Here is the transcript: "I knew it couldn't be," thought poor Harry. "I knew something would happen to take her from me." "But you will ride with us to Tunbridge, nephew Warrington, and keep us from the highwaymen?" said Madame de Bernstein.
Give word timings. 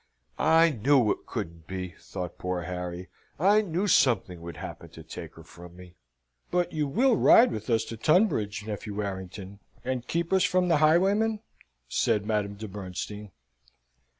"I 0.39 0.71
knew 0.71 1.11
it 1.11 1.27
couldn't 1.27 1.67
be," 1.67 1.89
thought 1.99 2.39
poor 2.39 2.63
Harry. 2.63 3.07
"I 3.39 3.61
knew 3.61 3.85
something 3.85 4.41
would 4.41 4.57
happen 4.57 4.89
to 4.89 5.03
take 5.03 5.35
her 5.35 5.43
from 5.43 5.75
me." 5.77 5.93
"But 6.49 6.73
you 6.73 6.87
will 6.87 7.15
ride 7.15 7.51
with 7.51 7.69
us 7.69 7.83
to 7.85 7.97
Tunbridge, 7.97 8.65
nephew 8.65 8.95
Warrington, 8.95 9.59
and 9.85 10.07
keep 10.07 10.33
us 10.33 10.43
from 10.43 10.69
the 10.69 10.77
highwaymen?" 10.77 11.41
said 11.87 12.25
Madame 12.25 12.55
de 12.55 12.67
Bernstein. 12.67 13.29